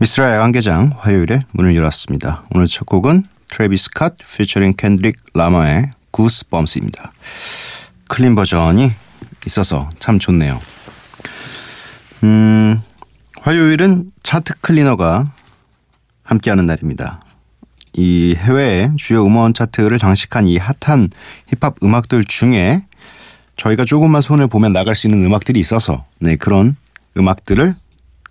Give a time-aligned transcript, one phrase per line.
[0.00, 2.44] 미스라 야간 개장 화요일에 문을 열었습니다.
[2.54, 7.12] 오늘 첫 곡은 트래비스 스캇 피처링 캔드릭 라마의 goosebumps입니다.
[8.08, 8.92] clean 버전이
[9.46, 10.58] 있어서 참 좋네요.
[12.24, 12.80] 음,
[13.42, 15.30] 화요일은 차트 클리너가
[16.24, 17.20] 함께하는 날입니다.
[17.92, 21.10] 이 해외의 주요 음원 차트를 장식한 이 핫한
[21.48, 22.86] 힙합 음악들 중에
[23.56, 26.74] 저희가 조금만 손을 보면 나갈 수 있는 음악들이 있어서 네 그런
[27.18, 27.74] 음악들을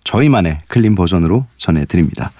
[0.09, 2.31] 저희만의 clean 버전으로 전해드립니다.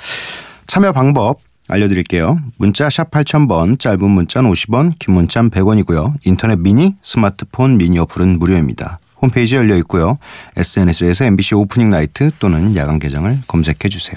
[0.66, 2.40] 참여 방법 알려드릴게요.
[2.58, 6.16] 문자 샵 8000번 짧은 문자는 50원 긴 문자는 100원이고요.
[6.26, 9.00] 인터넷 미니 스마트폰 미니 어플은 무료입니다.
[9.22, 10.18] 홈페이지 열려 있고요.
[10.58, 14.16] SNS에서 MBC Opening Night 또는 야간 개장을 검색해 주세요.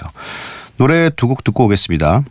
[0.77, 2.23] 노래 두 곡 듣고 오겠습니다.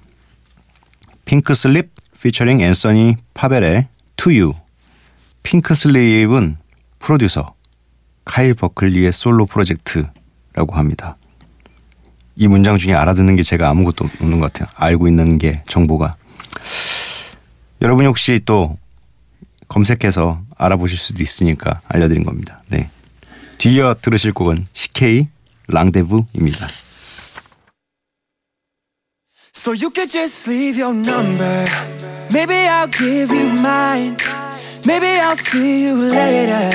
[1.24, 3.86] 핑크 슬립 피처링 앤서니 파벨의
[4.16, 4.54] To You
[5.44, 6.56] 핑크 슬립은
[6.98, 7.54] 프로듀서
[8.24, 10.06] 카일 버클리의 솔로 프로젝트
[10.54, 11.16] 라고 합니다.
[12.36, 14.68] 이 문장 중에 알아듣는 게 제가 아무것도 없는 것 같아요.
[14.76, 16.16] 알고 있는 게 정보가.
[17.82, 18.78] 여러분이 혹시 또
[19.68, 22.62] 검색해서 알아보실 수도 있으니까 알려드린 겁니다.
[22.68, 22.90] 네.
[23.58, 25.28] 뒤이어 들으실 곡은 CK
[25.68, 26.66] 랑데부입니다.
[29.54, 31.64] So you could just leave your number.
[32.32, 34.16] Maybe I'll give you mine.
[34.84, 36.70] Maybe I'll see you later.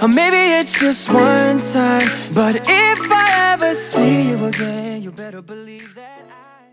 [0.00, 2.06] Or maybe it's just one time.
[2.34, 3.17] But if I
[3.58, 6.68] ever see you again, you better believe that I.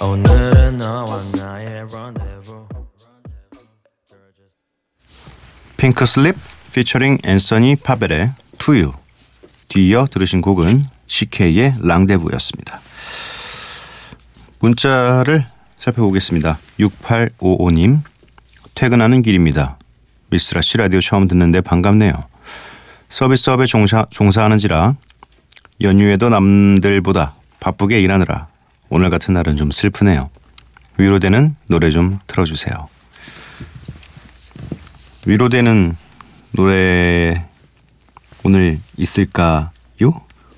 [0.00, 2.66] 오늘은 너와 나의 rendezvous.
[5.76, 6.34] 핑크 슬립
[6.72, 8.92] 피처링 앤서니 파벨의 To You
[9.68, 12.80] 뒤이어 들으신 곡은 CK의 랑데부였습니다.
[14.60, 15.44] 문자를
[15.76, 16.58] 살펴보겠습니다.
[16.78, 18.02] 6855님
[18.74, 19.78] 퇴근하는 길입니다.
[20.30, 22.12] 미스라 씨 라디오 처음 듣는데 반갑네요.
[23.08, 24.96] 서비스업에 종사, 종사하는지라
[25.82, 28.48] 연휴에도 남들보다 바쁘게 일하느라
[28.88, 30.30] 오늘 같은 날은 좀 슬프네요.
[30.98, 32.88] 위로되는 노래 좀 틀어주세요.
[35.26, 35.96] 위로되는
[36.52, 37.46] 노래
[38.44, 39.68] 오늘 있을까요?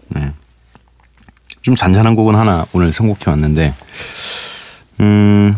[0.09, 0.33] 네.
[1.63, 3.75] 좀 잔잔한 곡은 하나 오늘 선곡해 왔는데
[5.01, 5.57] 음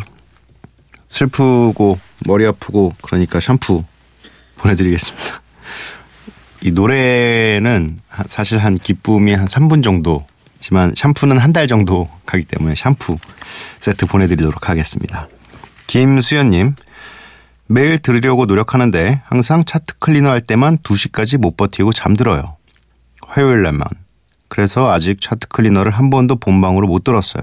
[1.10, 3.82] 슬프고 머리 아프고 그러니까 샴푸
[4.56, 5.42] 보내드리겠습니다.
[6.62, 12.74] 이 노래는 한- 사실 한 기쁨이 한 3분 정도지만 샴푸는 한 달 정도 가기 때문에
[12.76, 13.16] 샴푸
[13.80, 15.28] 세트 보내드리도록 하겠습니다.
[15.88, 16.74] 김수연님
[17.66, 22.56] 매일 들으려고 노력하는데 항상 차트 클리너 할 때만 2시까지 못 버티고 잠들어요.
[23.26, 23.86] 화요일 날만.
[24.48, 27.42] 그래서 아직 차트 클리너를 한 번도 본방으로 못 들었어요.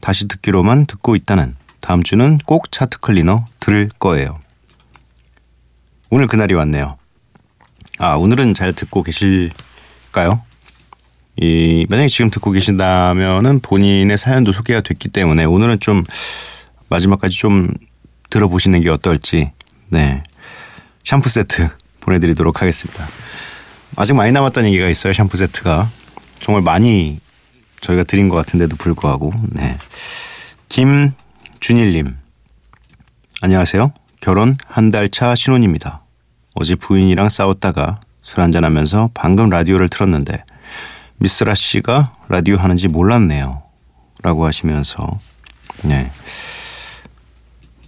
[0.00, 4.40] 다시 듣기로만 듣고 있다는 다음 주는 꼭 차트 클리너 들을 거예요.
[6.08, 6.96] 오늘 그날이 왔네요.
[7.98, 10.40] 아, 오늘은 잘 듣고 계실까요?
[11.36, 16.02] 이, 만약에 지금 듣고 계신다면은 본인의 사연도 소개가 됐기 때문에 오늘은 좀
[16.88, 17.68] 마지막까지 좀
[18.30, 19.52] 들어보시는 게 어떨지
[19.90, 20.22] 네
[21.04, 21.68] 샴푸 세트
[22.00, 23.06] 보내드리도록 하겠습니다.
[23.96, 25.12] 아직 많이 남았다는 얘기가 있어요.
[25.12, 25.90] 샴푸 세트가
[26.40, 27.20] 정말 많이
[27.80, 29.76] 저희가 드린 것 같은데도 불구하고 네
[30.72, 31.12] 김
[31.62, 32.16] 준일님
[33.40, 33.92] 안녕하세요.
[34.20, 36.02] 결혼 한 달 차 신혼입니다.
[36.56, 40.42] 어제 부인이랑 싸웠다가 술 한잔하면서 방금 라디오를 틀었는데
[41.18, 43.62] 미스라 씨가 라디오 하는지 몰랐네요.
[44.24, 45.06] 라고 하시면서
[45.84, 46.10] 네.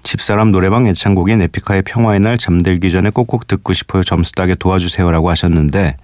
[0.05, 4.05] 집사람 노래방 애창곡인 에픽하의 평화의 날 잠들기 전에 꼭꼭 듣고 싶어요.
[4.05, 5.97] 점수 따게 도와주세요라고 하셨는데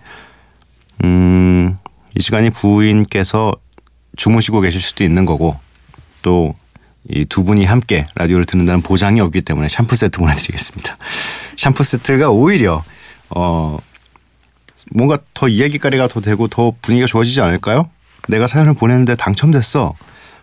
[1.05, 1.79] 음,
[2.17, 3.53] 이 시간이 부인께서
[4.17, 5.57] 주무시고 계실 수도 있는 거고
[6.23, 6.57] 또
[7.09, 10.97] 이 두 분이 함께 라디오를 듣는다는 보장이 없기 때문에 샴푸 세트 보내드리겠습니다.
[11.57, 12.85] 샴푸 세트가 오히려
[13.31, 13.79] 어
[14.91, 17.89] 뭔가 더 이야기거리가 더 되고 더 분위기가 좋아지지 않을까요?
[18.29, 19.95] 내가 사연을 보냈는데 당첨됐어.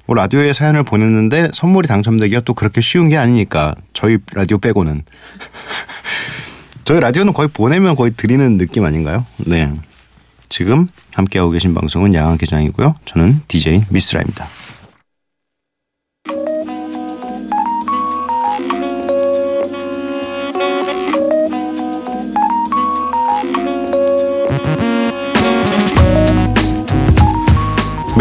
[0.07, 5.03] 뭐 라디오에 사연을 보냈는데 선물이 당첨되기가 또 그렇게 쉬운 게 아니니까 저희 라디오 빼고는
[6.85, 9.25] 저희 라디오는 거의 보내면 거의 드리는 느낌 아닌가요?
[9.45, 9.71] 네.
[10.49, 12.95] 지금 함께하고 계신 방송은 야간 개장이고요.
[13.03, 14.47] 저는 DJ 미스라입니다.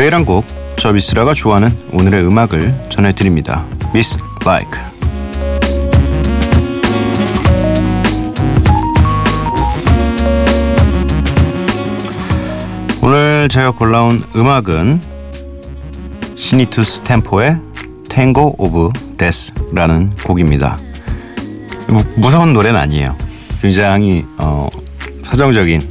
[0.06, 0.46] 매일 한 곡
[0.78, 3.66] 저 미스라가 좋아하는 오늘의 음악을 전해드립니다.
[3.92, 4.78] 미스 라이크
[13.02, 15.00] 오늘 제가 골라온 음악은
[16.36, 17.56] 시니투스 템포의
[18.08, 20.78] Tango of Death라는 곡입니다.
[21.88, 23.16] 무, 무서운 노래는 아니에요.
[23.60, 24.68] 굉장히 어,
[25.22, 25.82] 서정적인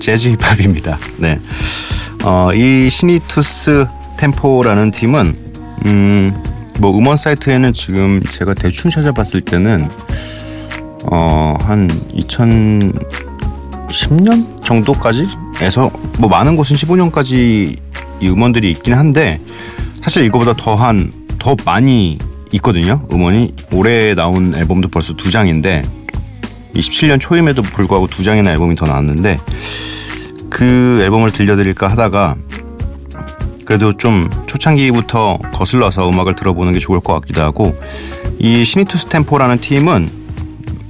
[0.00, 0.98] 재즈 힙합입니다.
[1.18, 1.38] 네.
[2.24, 3.86] 어, 이 시니투스
[4.16, 5.36] 템포라는 팀은
[5.86, 6.42] 음,
[6.78, 9.90] 뭐 음원 사이트에는 지금 제가 대충 찾아봤을 때는
[11.10, 15.26] 어, 한 2010년 정도까지
[15.60, 17.76] 에서 뭐 많은 곳은 15년까지
[18.20, 19.38] 이 음원들이 있긴 한데
[20.00, 22.18] 사실 이거보다 더한 더 많이
[22.52, 23.06] 있거든요.
[23.12, 25.82] 음원이 올해 나온 앨범도 벌써 두 장인데
[26.74, 29.38] 27년 초임에도 불구하고 두 장이나 앨범이 더 나왔는데
[30.52, 32.36] 그 앨범을 들려드릴까 하다가
[33.64, 37.74] 그래도 좀 초창기부터 거슬러서 음악을 들어보는 게 좋을 것 같기도 하고
[38.38, 40.10] 이 시니투스 템포라는 팀은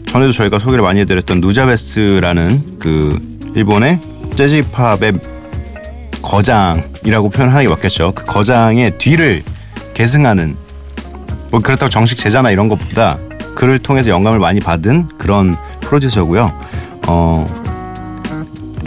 [0.06, 3.18] 전에도 저희가 소개를 많이 해드렸던 누자베스라는 그
[3.54, 4.00] 일본의
[4.34, 5.12] 재즈 힙합의
[6.22, 8.12] 거장이라고 표현하는 게 맞겠죠.
[8.14, 9.42] 그 거장의 뒤를
[9.94, 10.56] 계승하는
[11.50, 13.16] 뭐 그렇다고 정식 제자나 이런 것보다
[13.54, 16.52] 그를 통해서 영감을 많이 받은 그런 프로듀서고요.
[17.06, 17.61] 어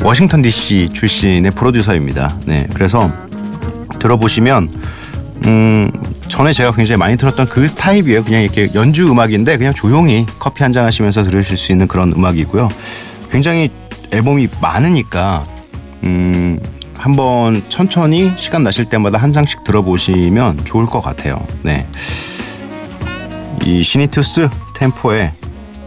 [0.04, 2.36] 워싱턴 DC 출신의 프로듀서입니다.
[2.46, 3.12] 네, 그래서
[4.00, 4.70] 들어보시면
[5.46, 5.92] 음
[6.28, 8.24] 전에 제가 굉장히 많이 들었던 그 타입이에요.
[8.24, 12.70] 그냥 이렇게 연주 음악인데 그냥 조용히 커피 한 잔 하시면서 들으실 수 있는 그런 음악이고요.
[13.32, 13.72] 굉장히
[14.12, 15.44] 앨범이 많으니까
[16.04, 16.60] 음
[16.98, 21.46] 한번 천천히 시간 나실 때마다 한 장씩 들어보시면 좋을 것 같아요.
[21.62, 21.88] 네.
[23.64, 25.32] 이 시니투스 템포의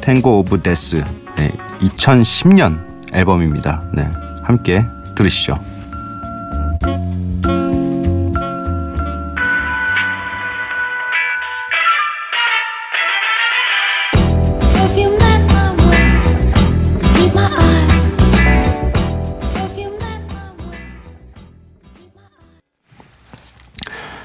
[0.01, 1.05] 탱고 오브 데스
[1.37, 2.88] 네, 2010년
[3.19, 3.83] 앨범입니다.
[3.93, 4.09] 네.
[4.43, 4.85] 함께
[5.17, 5.59] 들으시죠.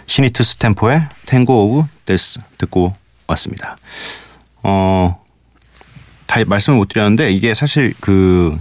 [0.05, 2.95] 시니투스 템포의 Tango of Death 듣고
[3.27, 3.75] 왔습니다.
[4.61, 5.17] 어,
[6.27, 8.55] 다 말씀을 못 드렸는데 이게 사실 그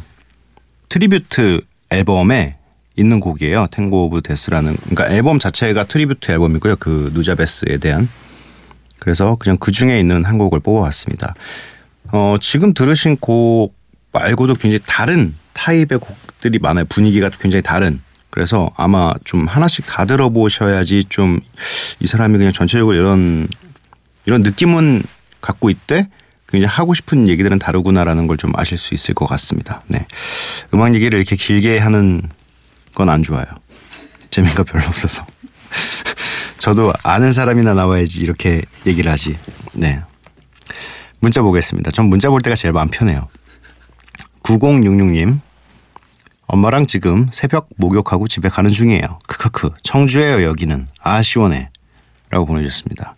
[0.92, 2.56] tribute 앨범에
[2.96, 3.68] 있는 곡이에요.
[3.70, 6.76] Tango of Death라는 그러니까 앨범 자체가 tribute 앨범이고요.
[6.76, 8.06] 그 누자베스에 대한
[9.00, 11.34] 그래서 그냥 그 중에 있는 한 곡을 뽑아왔습니다.
[12.12, 13.74] 어, 지금 들으신 곡
[14.12, 16.84] 말고도 굉장히 다른 타입의 곡들이 많아요.
[16.90, 18.02] 분위기가 굉장히 다른.
[18.28, 21.40] 그래서 아마 좀 하나씩 다 들어보셔야지 좀
[22.00, 23.48] 이 사람이 그냥 전체적으로 이런
[24.26, 25.02] 이런 느낌은
[25.40, 26.08] 갖고 있대.
[26.52, 29.82] 그냥 하고 싶은 얘기들은 다르구나라는 걸 좀 아실 수 있을 것 같습니다.
[29.88, 30.06] 네.
[30.74, 32.22] 음악 얘기를 이렇게 길게 하는
[32.94, 33.44] 건 안 좋아요.
[34.30, 35.24] 재미가 별로 없어서.
[36.58, 39.36] 저도 아는 사람이나 나와야지 이렇게 얘기를 하지.
[39.74, 40.00] 네.
[41.20, 41.90] 문자 보겠습니다.
[41.90, 43.28] 전 문자 볼 때가 제일 마음 편해요.
[44.42, 45.40] 9066님.
[46.46, 49.18] 엄마랑 지금 새벽 목욕하고 집에 가는 중이에요.
[49.26, 49.70] 크크크.
[49.82, 50.86] 청주에요 여기는.
[51.00, 51.70] 아 시원해.
[52.28, 53.14] 라고 보내주셨습니다.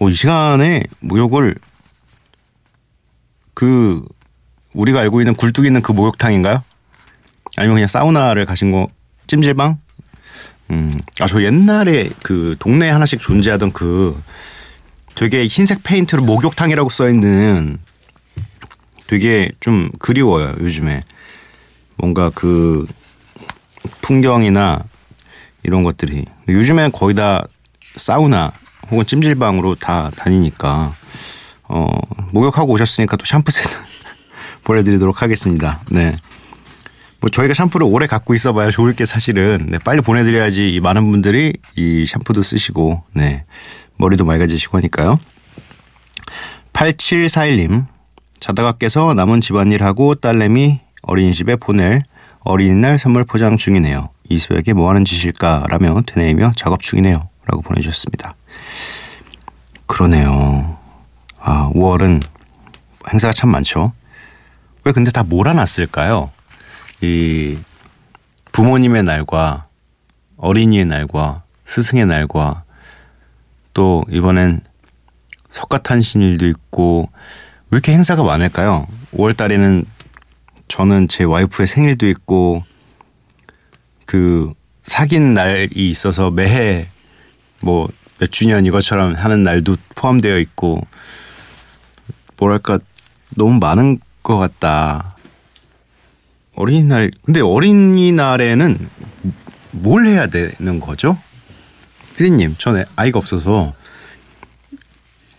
[0.00, 1.54] 오, 이 시간에 목욕을
[3.60, 4.02] 그
[4.72, 6.62] 우리가 알고 있는 굴뚝 있는 그 목욕탕인가요?
[7.58, 8.88] 아니면 그냥 사우나를 가신 거
[9.26, 9.76] 찜질방?
[10.70, 14.18] 음, 아 저 옛날에 그 동네에 하나씩 존재하던 그
[15.14, 17.78] 되게 흰색 페인트로 목욕탕이라고 써 있는
[19.06, 21.02] 되게 좀 그리워요 요즘에
[21.96, 22.86] 뭔가 그
[24.00, 24.82] 풍경이나
[25.64, 27.44] 이런 것들이 요즘엔 거의 다
[27.96, 28.50] 사우나
[28.90, 30.94] 혹은 찜질방으로 다 다니니까
[31.72, 31.86] 어
[32.32, 33.68] 목욕하고 오셨으니까 또 샴푸 세트
[34.64, 35.80] 보내드리도록 하겠습니다.
[35.90, 36.14] 네.
[37.20, 41.52] 뭐 저희가 샴푸를 오래 갖고 있어봐야 좋을 게 사실은 네, 빨리 보내드려야지 이 많은 분들이
[41.76, 43.44] 이 샴푸도 쓰시고 네
[43.96, 45.20] 머리도 맑아지시고 하니까요.
[46.72, 47.86] 8741님
[48.40, 52.02] 자다가 깨서 남은 집안일하고 딸내미 어린이집에 보낼
[52.40, 54.08] 어린이날 선물 포장 중이네요.
[54.28, 57.28] 이 새벽에 뭐하는 짓일까 라며 되뇌이며 작업 중이네요.
[57.46, 58.34] 라고 보내주셨습니다.
[59.86, 60.79] 그러네요.
[61.50, 62.22] 아 5월은
[63.12, 63.92] 행사가 참 많죠.
[64.84, 66.30] 왜 근데 다 몰아놨을까요?
[67.00, 67.58] 이
[68.52, 69.66] 부모님의 날과
[70.36, 72.62] 어린이의 날과 스승의 날과
[73.74, 74.60] 또 이번엔
[75.48, 77.10] 석가탄신일도 있고
[77.70, 78.86] 왜 이렇게 행사가 많을까요?
[79.14, 79.82] 5월 달에는
[80.68, 82.62] 저는 제 와이프의 생일도 있고
[84.06, 84.54] 그
[84.84, 86.86] 사귄 날이 있어서 매해
[87.60, 87.88] 뭐
[88.20, 90.86] 몇 주년 이것처럼 하는 날도 포함되어 있고
[92.40, 92.78] 뭐랄까
[93.36, 95.14] 너무 많은 것 같다.
[96.56, 98.78] 어린이날 근데 어린이날에는
[99.72, 101.16] 뭘 해야 되는 거죠?
[102.16, 103.74] 피디님, 저는 아이가 없어서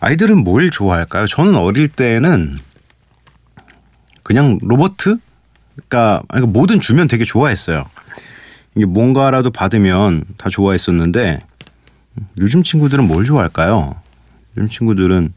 [0.00, 1.26] 아이들은 뭘 좋아할까요?
[1.26, 2.58] 저는 어릴 때는
[4.22, 5.18] 그냥 로버트?
[5.74, 7.84] 그러니까 아니, 뭐든 주면 되게 좋아했어요.
[8.74, 11.40] 이게 뭔가라도 받으면 다 좋아했었는데
[12.38, 13.94] 요즘 친구들은 뭘 좋아할까요?
[14.56, 15.34] 요즘 친구들은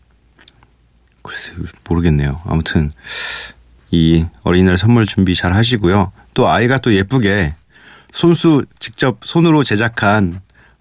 [1.25, 1.53] 글쎄
[1.89, 2.39] 모르겠네요.
[2.45, 2.91] 아무튼
[3.91, 6.11] 이 어린이날 선물 준비 잘 하시고요.
[6.33, 7.55] 또 아이가 또 예쁘게
[8.11, 10.39] 손수 직접 손으로 제작한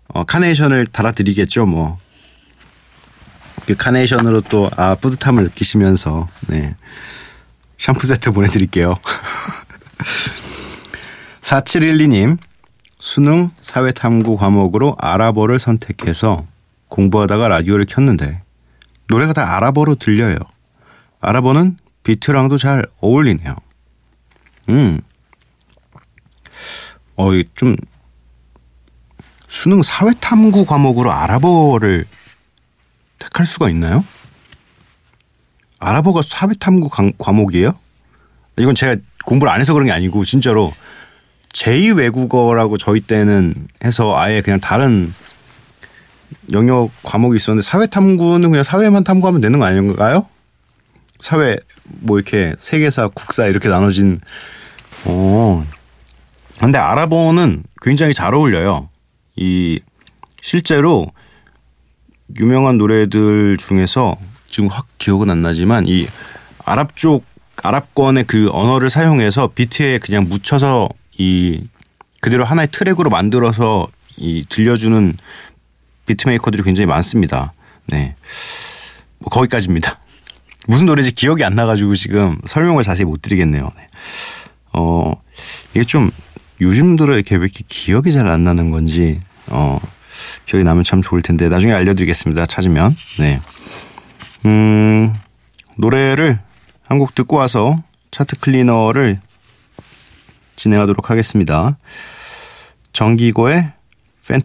[0.09, 1.67] 어, 카네이션을 달아드리겠죠.
[1.67, 1.99] 뭐.
[3.67, 6.77] 그 카네이션으로 또 아 뿌듯함을 느끼시면서 네.
[7.79, 8.97] 샴푸 세트 보내드릴게요.
[11.41, 12.39] 4712님
[12.99, 16.47] 수능 사회탐구 과목으로 아랍어를 선택해서
[16.89, 18.44] 공부하다가 라디오를 켰는데
[19.09, 20.37] 노래가 다 아랍어로 들려요.
[21.21, 23.55] 아랍어는 비트랑도 잘 어울리네요.
[24.71, 25.01] 음.
[27.17, 27.77] 어, 이좀
[29.47, 32.05] 수능 사회탐구 과목으로 아랍어를
[33.19, 34.05] 택할 수가 있나요?
[35.79, 37.73] 아랍어가 사회탐구 강- 과목이에요?
[38.59, 40.73] 이건 제가 공부를 안 해서 그런 게 아니고 진짜로
[41.53, 45.13] 제2 외국어라고 저희 때는 해서 아예 그냥 다른
[46.53, 50.27] 영역 과목이 있었는데 사회 탐구는 그냥 사회만 탐구하면 되는 거 아닌가요?
[51.21, 51.57] 사회
[52.01, 54.19] 뭐 이렇게 세계사, 국사 이렇게 나눠진
[55.07, 55.65] 어.
[56.61, 58.89] 근데 아랍어는 굉장히 잘 어울려요.
[59.37, 59.81] 이
[60.41, 61.07] 실제로
[62.39, 64.17] 유명한 노래들 중에서
[64.49, 66.07] 지금 확 기억은 안 나지만 이
[66.65, 67.25] 아랍 쪽
[67.63, 71.63] 아랍권의 그 언어를 사용해서 비트에 그냥 묻혀서 이
[72.21, 75.15] 그대로 하나의 트랙으로 만들어서 이 들려주는
[76.07, 77.53] 비트메이커들이 굉장히 많습니다.
[77.89, 78.15] 네.
[79.19, 79.99] 뭐 거기까지입니다.
[80.69, 83.71] 무슨 노래인지 기억이 안 나가지고 지금 설명을 자세히 못 드리겠네요.
[83.77, 83.89] 네.
[84.73, 85.13] 어,
[85.73, 86.11] 이게 좀
[86.61, 89.79] 요즘 들어 이렇게 왜 이렇게 기억이 잘 안 나는 건지, 어,
[90.47, 92.47] 기억이 나면 참 좋을 텐데, 나중에 알려드리겠습니다.
[92.47, 92.95] 찾으면.
[93.19, 93.41] 네.
[94.47, 95.13] 음,
[95.77, 96.39] 노래를
[96.87, 97.77] 한 곡 듣고 와서
[98.13, 99.19] 차트 클리너를
[100.57, 101.77] 진행하도록 하겠습니다.
[102.93, 103.73] 정기고의
[104.29, 104.41] 판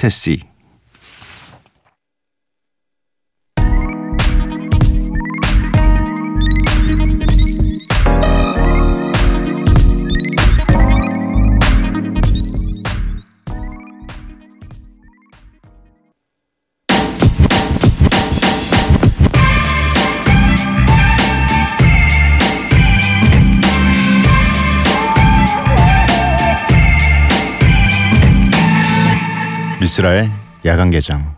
[30.00, 30.32] 미스라의
[30.65, 31.36] 야간 개장.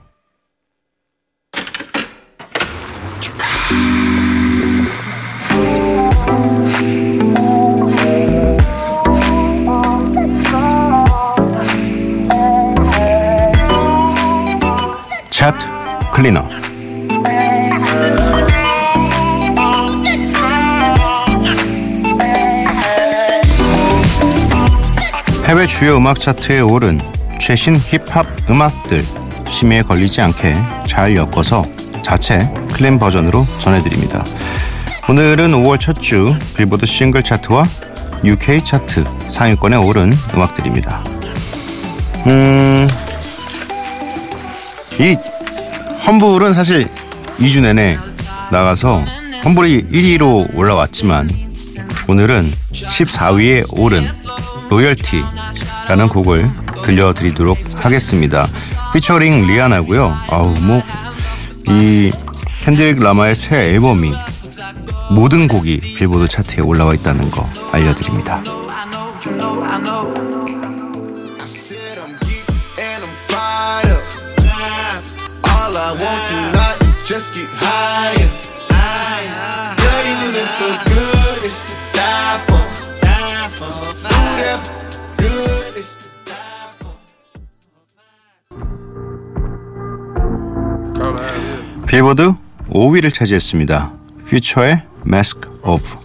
[15.32, 15.66] 차트
[16.14, 16.44] 클리너.
[25.46, 27.11] 해외 주요 음악 차트에 오른
[27.42, 29.04] 최신 힙합 음악들
[29.50, 30.54] 심의에 걸리지 않게
[30.88, 31.66] 잘 엮어서
[32.04, 34.24] 자체 clean 버전으로 전해드립니다.
[35.10, 37.66] 오늘은 5월 첫 주 빌보드 싱글 차트와
[38.24, 41.04] UK 차트 상위권에 오른 음악들입니다.
[42.28, 42.88] 음,
[45.00, 45.18] 이
[46.06, 46.88] Humble은 사실
[47.40, 47.98] 2주 내내
[48.52, 49.04] 나가서
[49.44, 51.28] Humble이 1위로 올라왔지만
[52.08, 54.08] 오늘은 14위에 오른
[54.70, 56.48] Loyalty라는 곡을
[56.84, 58.48] 들려드리도록 하겠습니다.
[58.94, 60.16] 피처링 리아나고요.
[60.30, 62.12] 아우 뭐이
[62.64, 64.14] 캔드릭 라마의 새 앨범이
[65.12, 68.42] 모든 곡이 빌보드 차트에 올라와 있다는 거 알려드립니다.
[91.88, 92.34] 빌보드
[92.70, 93.92] 5위를 차지했습니다.
[94.30, 95.98] 퓨처의 Mask Off.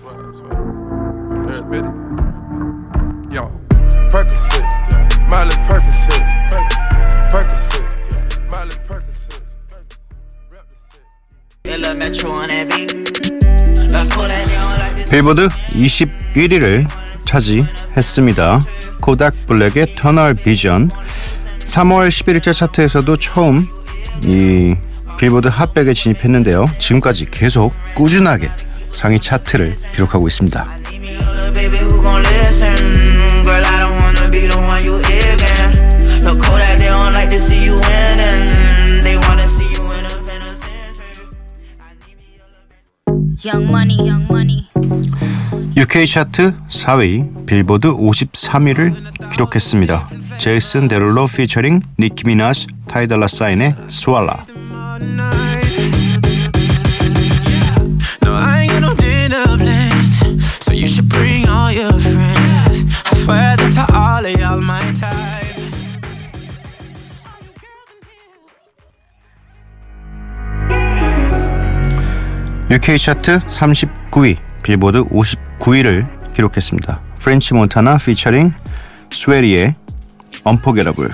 [15.11, 16.87] 빌보드 21위를
[17.27, 18.65] 차지했습니다.
[19.01, 20.91] 코닥 블랙의 터널 비전
[21.61, 23.69] 3월 11일째 차트에서도 처음
[24.25, 24.75] 이
[25.19, 26.71] 빌보드 핫백에 진입했는데요.
[26.79, 28.49] 지금까지 계속 꾸준하게
[28.91, 30.67] 상위 차트를 기록하고 있습니다.
[43.45, 44.76] Young money.
[45.87, 50.09] UK 차트 4위, 빌보드 53위를 기록했습니다.
[50.39, 54.43] 제이슨 데룰로 피처링 니키 미나즈, 타이달라 사인의 Swalla.
[72.73, 77.01] UK 차트 39위, 빌보드 59위를 기록했습니다.
[77.21, 78.51] 프렌치 몬타나 피처링
[79.13, 79.77] 스웨리의
[80.43, 81.09] 언포게러블.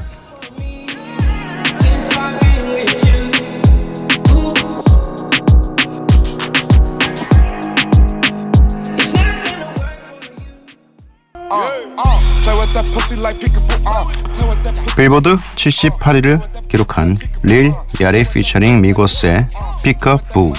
[14.97, 19.47] 빌보드 78위를 기록한 릴 야리 피처링 미고스의
[19.82, 20.54] 피커 부.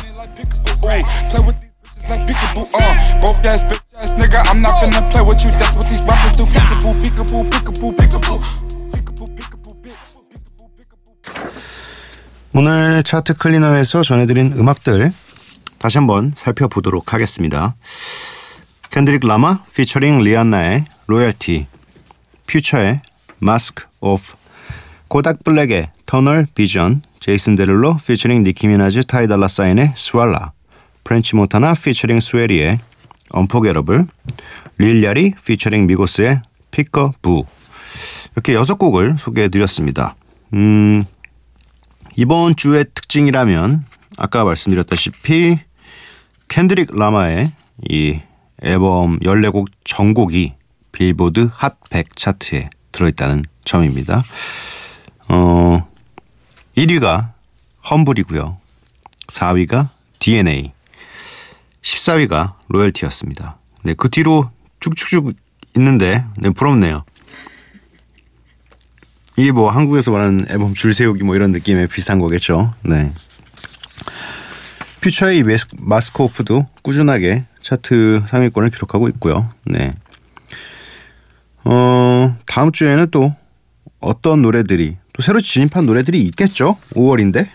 [3.23, 4.43] Broke ass bitch ass nigga.
[4.49, 5.51] I'm not finna play with you.
[5.55, 6.43] That's what these rappers do.
[6.43, 8.39] Peekaboo, peekaboo, peekaboo, peekaboo.
[12.55, 15.11] 오늘 차트 클리너에서 전해드린 음악들
[15.79, 17.73] 다시 한번 살펴보도록 하겠습니다.
[18.91, 21.65] 캔드릭 라마 피처링 리안나의 Loyalty
[22.45, 22.99] 퓨처의
[23.39, 24.35] Mask Off
[25.07, 30.51] 코닥 블랙의 Tunnel Vision 제이슨 데룰로 피처링 니키 미나즈 타이달라 사인의 Swalla
[31.03, 32.77] 프렌치 몬타나 피처링 스웨이 리의
[33.33, 34.07] Unforgettable
[34.77, 37.43] 릴 야티 피처링 미고스의 Peek A Boo
[38.33, 40.15] 이렇게 여섯 곡을 소개해드렸습니다.
[40.53, 41.03] 음,
[42.15, 43.83] 이번 주의 특징이라면
[44.17, 45.59] 아까 말씀드렸다시피
[46.47, 47.51] 캔드릭 라마의
[47.89, 48.19] 이
[48.61, 50.53] 앨범 14곡 전곡이
[50.91, 54.23] 빌보드 핫 100 차트에 들어있다는 점입니다.
[55.29, 55.87] 어,
[56.77, 57.31] 1위가
[57.89, 58.57] 험블이고요.
[59.27, 60.71] 4위가 DNA,
[61.83, 63.57] 14위가 로열티였습니다.
[63.83, 65.33] 네, 그 뒤로 쭉쭉쭉
[65.75, 67.03] 있는데 네, 부럽네요.
[69.37, 72.73] 이게 뭐 한국에서 말하는 앨범 줄 세우기 뭐 이런 느낌의 비슷한 거겠죠.
[72.83, 73.11] 네.
[75.01, 75.43] 퓨처의
[75.79, 79.49] 마스크 오프도 꾸준하게 차트 상위권을 기록하고 있고요.
[79.65, 79.93] 네.
[81.65, 83.33] 어, 다음 주에는 또
[83.99, 86.77] 어떤 노래들이 또 새로 진입한 노래들이 있겠죠?
[86.93, 87.47] 5월인데.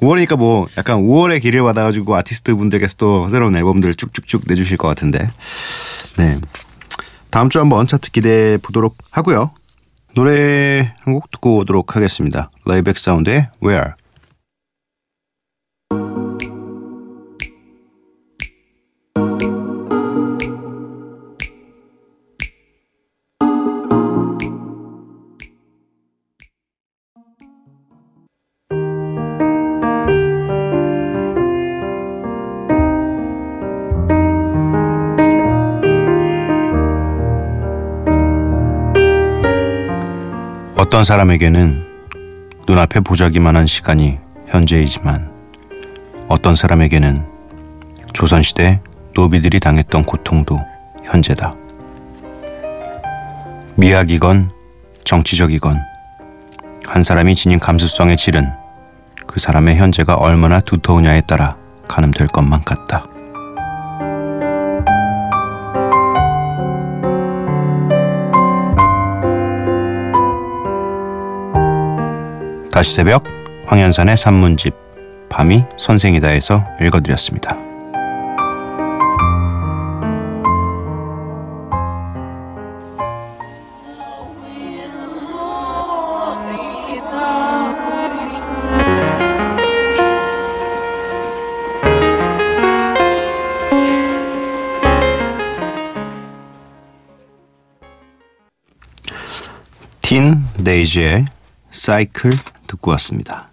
[0.00, 5.28] 5월이니까 뭐 약간 5월의 길을 받아가지고 아티스트 분들께서 또 새로운 앨범들을 쭉쭉쭉 내주실 것 같은데.
[6.16, 6.36] 네.
[7.30, 9.50] 다음 주 한번 차트 기대해 보도록 하고요.
[10.14, 12.50] 노래 한 곡 듣고 오도록 하겠습니다.
[12.66, 13.92] 레이백 사운드의 Where.
[40.88, 41.84] 어떤 사람에게는
[42.66, 45.30] 눈앞에 보자기만한 시간이 현재이지만
[46.28, 47.26] 어떤 사람에게는
[48.14, 48.80] 조선시대
[49.14, 50.58] 노비들이 당했던 고통도
[51.04, 51.54] 현재다.
[53.76, 54.50] 미학이건
[55.04, 55.78] 정치적이건
[56.86, 58.50] 한 사람이 지닌 감수성의 질은
[59.26, 63.04] 그 사람의 현재가 얼마나 두터우냐에 따라 가늠될 것만 같다.
[72.78, 73.24] 다시 새벽
[73.66, 74.72] 황현산의 산문집
[75.28, 77.56] 밤이 선생이다에서 읽어드렸습니다.
[100.00, 101.24] 틴 데이지의
[101.72, 102.30] 사이클
[102.68, 103.50] 듣고 왔습니다.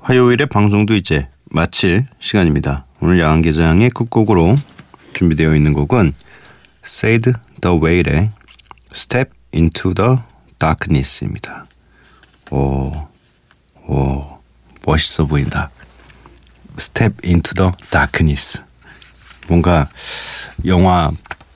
[0.00, 2.86] 화요일에 방송도 이제 마칠 시간입니다.
[3.00, 4.54] 오늘 야간 개장의 끝곡으로
[5.14, 6.14] 준비되어 있는 곡은
[6.84, 8.30] Said the Way의
[8.94, 10.16] Step into the
[10.58, 11.66] Darkness입니다.
[12.50, 13.08] 오,
[13.86, 14.38] 오,
[14.84, 15.70] 멋있어 보인다.
[16.78, 18.62] Step into the Darkness.
[19.48, 19.88] 뭔가
[20.66, 21.10] 영화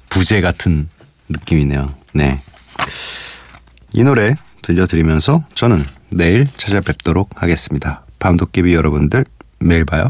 [0.09, 0.89] 부제 같은
[1.29, 1.95] 느낌이네요.
[2.13, 2.41] 네.
[3.93, 8.05] 이 노래 들려드리면서 저는 내일 찾아뵙도록 하겠습니다.
[8.19, 9.25] 밤도깨비 여러분들
[9.61, 10.09] 매일 봐요.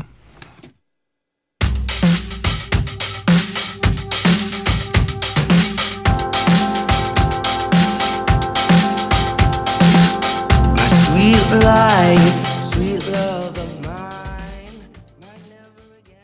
[11.50, 12.27] lying